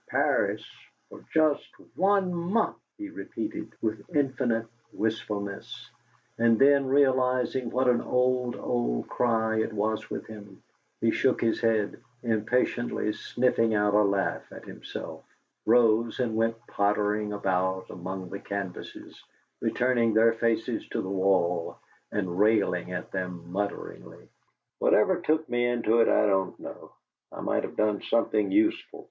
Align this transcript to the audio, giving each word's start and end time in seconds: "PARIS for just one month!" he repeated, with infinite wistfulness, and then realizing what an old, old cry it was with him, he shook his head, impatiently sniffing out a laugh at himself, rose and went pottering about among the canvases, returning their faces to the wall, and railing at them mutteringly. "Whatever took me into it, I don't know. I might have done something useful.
"PARIS 0.09 0.65
for 1.09 1.23
just 1.31 1.69
one 1.95 2.33
month!" 2.33 2.75
he 2.97 3.09
repeated, 3.09 3.71
with 3.83 4.01
infinite 4.15 4.65
wistfulness, 4.91 5.91
and 6.39 6.57
then 6.57 6.87
realizing 6.87 7.69
what 7.69 7.87
an 7.87 8.01
old, 8.01 8.55
old 8.55 9.07
cry 9.07 9.61
it 9.61 9.71
was 9.71 10.09
with 10.09 10.25
him, 10.25 10.63
he 11.01 11.11
shook 11.11 11.39
his 11.39 11.61
head, 11.61 11.99
impatiently 12.23 13.13
sniffing 13.13 13.75
out 13.75 13.93
a 13.93 14.01
laugh 14.01 14.41
at 14.51 14.65
himself, 14.65 15.23
rose 15.67 16.19
and 16.19 16.35
went 16.35 16.57
pottering 16.65 17.31
about 17.31 17.87
among 17.91 18.27
the 18.31 18.39
canvases, 18.39 19.23
returning 19.59 20.15
their 20.15 20.33
faces 20.33 20.87
to 20.89 20.99
the 21.03 21.09
wall, 21.09 21.77
and 22.11 22.39
railing 22.39 22.91
at 22.91 23.11
them 23.11 23.51
mutteringly. 23.51 24.27
"Whatever 24.79 25.21
took 25.21 25.47
me 25.47 25.67
into 25.67 25.99
it, 26.01 26.07
I 26.07 26.25
don't 26.25 26.59
know. 26.59 26.91
I 27.31 27.41
might 27.41 27.61
have 27.61 27.75
done 27.77 28.01
something 28.01 28.49
useful. 28.51 28.99